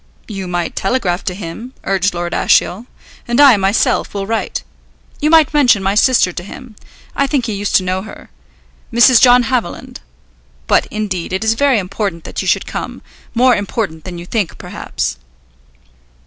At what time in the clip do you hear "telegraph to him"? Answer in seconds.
0.75-1.73